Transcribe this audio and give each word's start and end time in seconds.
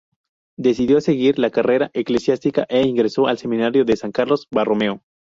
Decidió 0.57 0.99
seguir 0.99 1.37
la 1.37 1.51
carrera 1.51 1.91
eclesiástica 1.93 2.65
e 2.69 2.81
ingresó 2.81 3.27
al 3.27 3.37
Seminario 3.37 3.85
de 3.85 3.95
San 3.95 4.11
Carlos 4.11 4.47
Borromeo. 4.49 5.03